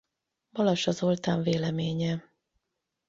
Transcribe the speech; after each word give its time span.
Balassa 0.49 0.91
Zoltán 0.91 1.41
véleménye. 1.43 2.23